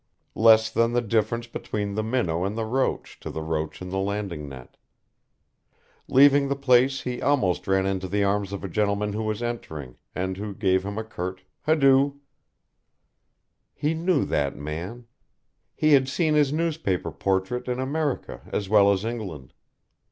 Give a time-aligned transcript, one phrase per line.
[0.33, 3.99] Less than the difference between the minnow and the roach to the roach in the
[3.99, 4.75] landing net.
[6.07, 9.97] Leaving the place he almost ran into the arms of a gentleman who was entering,
[10.15, 12.17] and who gave him a curt "H'do."
[13.75, 15.05] He knew that man.
[15.75, 19.53] He had seen his newspaper portrait in America as well as England.